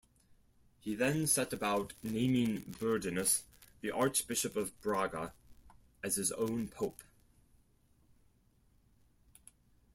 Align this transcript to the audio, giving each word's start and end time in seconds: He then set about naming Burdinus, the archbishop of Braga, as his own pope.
He 0.79 0.95
then 0.95 1.27
set 1.27 1.53
about 1.53 1.93
naming 2.01 2.63
Burdinus, 2.79 3.43
the 3.81 3.91
archbishop 3.91 4.55
of 4.55 4.81
Braga, 4.81 5.31
as 6.03 6.15
his 6.15 6.31
own 6.31 6.69
pope. 6.69 7.03